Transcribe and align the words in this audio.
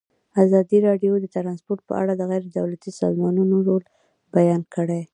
ازادي 0.43 0.77
راډیو 0.87 1.13
د 1.19 1.25
ترانسپورټ 1.35 1.79
په 1.89 1.93
اړه 2.01 2.13
د 2.15 2.21
غیر 2.29 2.43
دولتي 2.57 2.89
سازمانونو 3.01 3.55
رول 3.67 3.83
بیان 4.35 4.61
کړی. 4.75 5.01